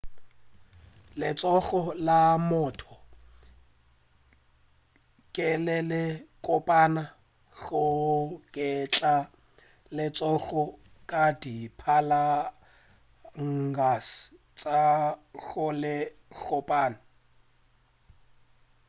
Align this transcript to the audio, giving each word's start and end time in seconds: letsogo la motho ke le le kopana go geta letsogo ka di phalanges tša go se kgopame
letsogo 1.19 1.81
la 2.07 2.19
motho 2.49 2.93
ke 5.35 5.47
le 5.65 5.77
le 5.89 6.03
kopana 6.45 7.03
go 7.61 7.83
geta 8.55 9.13
letsogo 9.95 10.63
ka 11.09 11.23
di 11.41 11.57
phalanges 11.79 14.07
tša 14.59 14.79
go 15.47 15.65
se 15.81 15.95
kgopame 16.37 16.99